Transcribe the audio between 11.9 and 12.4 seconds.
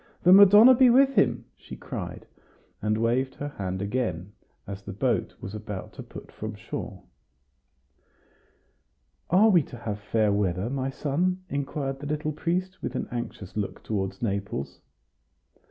the little